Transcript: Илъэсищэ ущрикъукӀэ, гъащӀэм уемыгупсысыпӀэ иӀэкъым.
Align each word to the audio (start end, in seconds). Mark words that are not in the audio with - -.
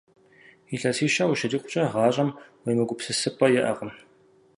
Илъэсищэ 0.73 1.23
ущрикъукӀэ, 1.31 1.83
гъащӀэм 1.93 2.29
уемыгупсысыпӀэ 2.63 3.47
иӀэкъым. 3.59 3.91